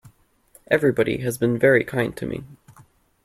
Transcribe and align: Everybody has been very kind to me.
Everybody 0.71 1.17
has 1.19 1.37
been 1.37 1.59
very 1.59 1.83
kind 1.83 2.17
to 2.17 2.25
me. 2.25 2.43